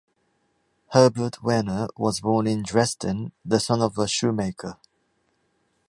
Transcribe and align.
Herbert 0.93 1.33
Wehner 1.43 1.87
was 1.95 2.21
born 2.21 2.47
in 2.47 2.63
Dresden, 2.63 3.33
the 3.45 3.59
son 3.59 3.83
of 3.83 3.99
a 3.99 4.07
shoemaker. 4.07 4.77